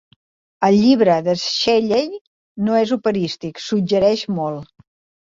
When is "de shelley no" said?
1.27-2.81